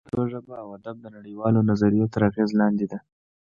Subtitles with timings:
[0.07, 2.99] پښتو ژبه او ادب د نړۍ والو نظریو تر اغېز لاندې دی